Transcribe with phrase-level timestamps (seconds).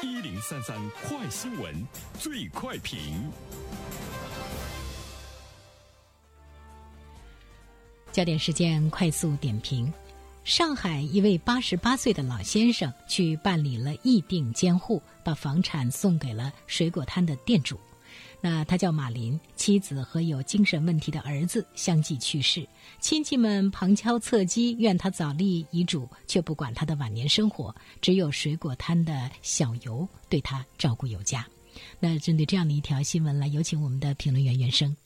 [0.00, 1.74] 一零三三快新闻，
[2.20, 3.28] 最快评。
[8.12, 9.92] 焦点时间快速点评：
[10.44, 17.76] 上海一位八十八岁的老先生去办理了议定监护，把房产送给了水果摊的店主。
[18.40, 22.66] 那他叫马林，妻子和有精神问题的儿子相继去世，
[23.00, 27.74] 亲戚们旁敲侧击，愿他早立遗嘱，却不管他的晚年生活。
[28.00, 31.44] 只有水果摊的小游对他照顾有加。
[31.98, 34.96] 那针对这样的一条新闻，来有请我们的评论员袁生。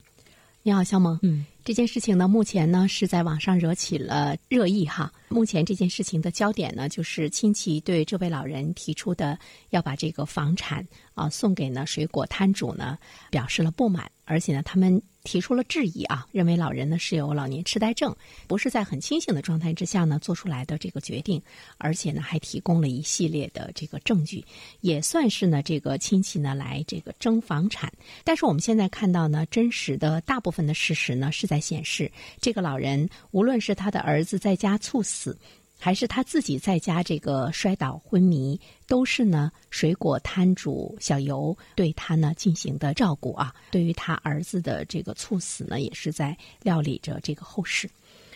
[0.62, 1.18] 你好，肖萌。
[1.22, 5.12] 嗯，这件事情呢，目前呢是在网上惹起了热议哈。
[5.28, 9.38] 目前这件事情的焦点呢，就是亲戚对这位老人提出的
[9.70, 12.98] 要把这个房产啊送给呢水果摊主呢
[13.30, 15.00] 表示了不满，而且呢他们。
[15.24, 18.12] 提出了质疑啊，认为老人呢是有老年痴呆症，
[18.48, 21.40] 不是在很清醒的状态之下呢做出来的这个决定，
[21.78, 24.44] 而且呢还提供了一系列的这个证据，
[24.80, 27.92] 也算是呢这个亲戚呢来这个争房产。
[28.24, 35.36] 但是我们现在看到呢，真实的大部分的事实呢是在显示，这个老人无论是他的儿子在家猝死。
[35.84, 43.52] 还是他自己在家这个摔倒昏迷，都是呢水果摊主小游对他呢进行的照顾啊。
[43.72, 47.90] 对于他儿子的这个猝死呢，也是在料理着这个后事。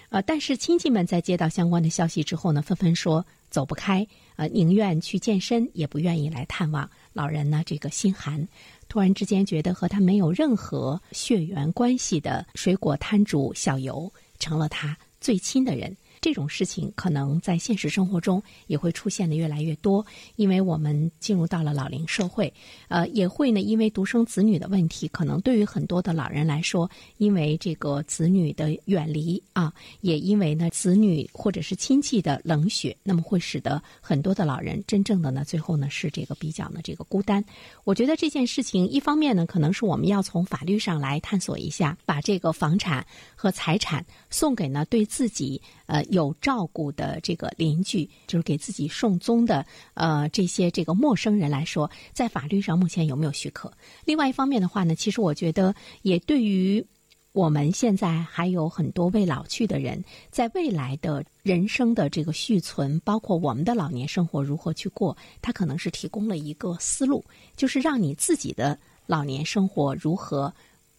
[0.08, 7.62] 呃，但是亲戚们在接到相关的消息之后呢，纷纷说走不开，呃，宁愿去健身，也不愿意来探望老人呢。
[7.64, 8.46] 这个心寒，
[8.88, 15.96] 突然之间觉得和他没有任何血缘关系的水果摊主小游成了他最亲的人。
[16.26, 22.52] 这种事情可能在现实生活中也会出现的越来越多，因为我们进入到了老龄社会，
[22.88, 37.44] 呃，也会呢，因为独生子女的问题，可能对于很多的老人来说，因为这个子女的远离啊，也因为呢子女或者是亲戚的冷血，那么会使得很多的老人真正的呢最后呢是这个比较呢这个孤单。
[37.84, 43.06] 我觉得这件事情一方面呢，可能是我们要从法律上来探索一下，把这个房产
[43.36, 46.04] 和财产送给呢对自己呃。
[46.16, 53.70] 有照顾的这个邻居，就是给自己送终的呃这些这个陌生人来说，在法律上目前有没有许可？
[54.04, 56.84] 另外一方面的话呢，其实我觉得也对于
[57.32, 67.22] 我们现在还有很多未老去的人，在未来的人生的这个续存，包括我们的老年生活如何去过，它可能是提供了一个思路，
[67.54, 70.52] 就是让你自己的老年生活如何。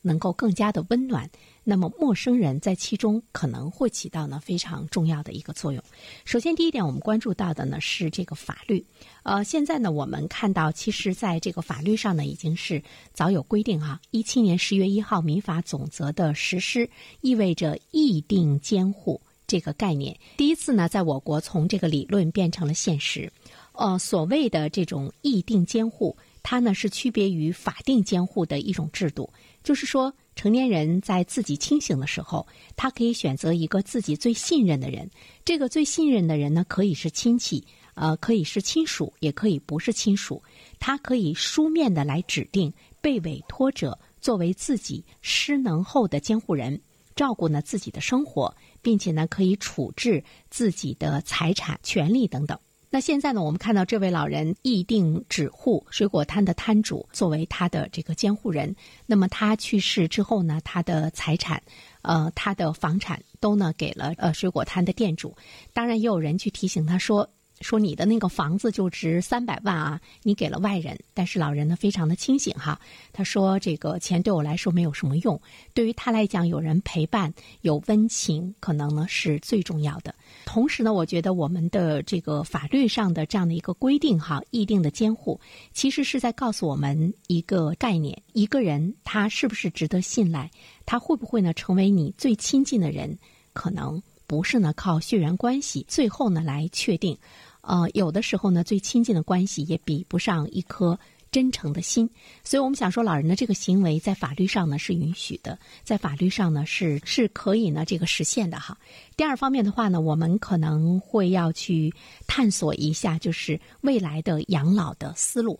[0.07, 1.29] 能够更加的温暖，
[1.63, 5.83] 那么陌生人在其中可能会起到呢非常重要的一个作用。
[6.25, 8.83] 首先，第一点，我们关注到的呢是这个法律。
[9.23, 12.81] 呃，现在呢，我们看到，其实在这个法律上呢，已经是
[13.11, 13.99] 早有规定啊。
[14.11, 16.89] 一七年十月一号，民法总则的实施，
[17.21, 23.31] 意味着议定监护这个概念第一次呢，在我国从这个理论变成了现实。
[23.73, 26.17] 呃，所谓的这种议定监护，
[26.49, 29.29] 它呢是区别于法定监护的一种制度。
[29.65, 32.47] 就是说，成年人在自己清醒的时候，
[32.77, 35.11] 他可以选择一个自己最信任的人。
[35.43, 37.61] 这个最信任的人呢，可以是亲戚，
[37.95, 40.41] 呃，可以是亲属，也可以不是亲属。
[40.79, 42.71] 他可以书面的来指定
[43.01, 46.79] 被委托者作为自己失能后的监护人，
[47.13, 52.57] 照顾呢自己的生活，并且呢可以处置自己的财产、权利等等。
[52.97, 53.43] 那现在呢？
[53.43, 58.75] 我们看到这位老人议定指户水果摊的摊主作为他的这个监护人。
[59.05, 61.61] 那么他去世之后呢，他的财产，
[62.01, 65.37] 呃，他的房产都呢给了呃水果摊的店主。
[65.73, 67.29] 当然，也有人去提醒他说。
[67.61, 72.79] 说你的那个房子就值三百万啊，你给了外人，但是老人呢非常的清醒哈，
[73.11, 75.41] 他说这个钱对我来说没有什么用，
[75.73, 80.13] 对于他来讲有人陪伴有温情，可能呢是最重要的。
[80.45, 85.39] 同时呢，我觉得我们的这个法律上的这样的一个规定哈，议定的监护，
[85.73, 90.49] 其实是在告诉我们一个概念：一个人他是不是值得信赖，
[90.85, 93.17] 他会不会呢成为你最亲近的人，
[93.53, 97.17] 可能不是呢靠血缘关系最后呢来确定。
[97.61, 100.97] 呃，有的时候呢，最亲近的关系也比不上一颗
[101.29, 102.09] 真诚的心，
[102.41, 108.77] 所以我们想说，老人的这个行为在法律上呢是允许的，在法律上呢是是可以呢这个实现的哈。
[109.17, 111.93] 第二方面的话呢，我们可能会要去
[112.25, 115.59] 探索一下，就是未来的养老的思路。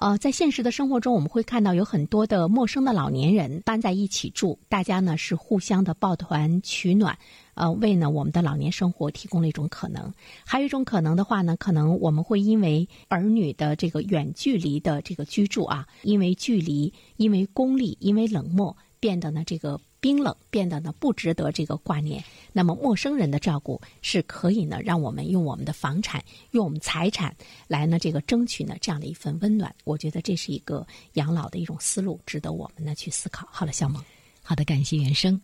[0.00, 7.18] 呃，在现实的生活中，我们会看到有很多的陌生的老年人搬在一起住，大家呢是互相的抱团取暖。
[7.54, 10.14] 呃，为呢我们的老年生活提供了一种可能，
[10.46, 22.22] 还有一种可能的话呢，可能我们会因为儿女的这个远距离的这个居住啊，因为距离，因为功利，因为冷漠，变得呢这个冰冷，变得呢不值得这个挂念。
[22.52, 26.22] 那么陌生人的照顾是可以呢让我们用我们的房产、
[26.52, 27.34] 用我们财产
[27.66, 29.74] 来呢这个争取呢这样的一份温暖。
[29.84, 33.48] 我觉得这是一个养老的一种思路，值得我们呢去思考。
[33.50, 34.02] 好了，小萌，
[34.42, 35.40] 好的，感谢袁生。